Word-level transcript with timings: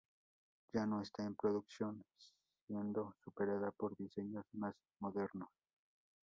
Ya 0.73 0.87
no 0.87 0.99
está 1.03 1.23
en 1.25 1.35
producción, 1.35 2.03
siendo 2.65 3.13
superada 3.23 3.69
por 3.69 3.95
diseños 3.95 4.45
más 4.53 4.73
modernos. 4.99 5.49